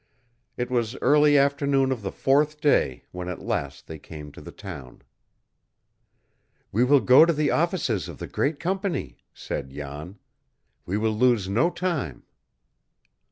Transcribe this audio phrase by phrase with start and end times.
[0.57, 4.51] It was early afternoon of the fourth day when at last they came to the
[4.51, 5.03] town.
[6.71, 10.17] "We will go to the offices of the great company," said Jan.
[10.87, 12.23] "We will lose no time."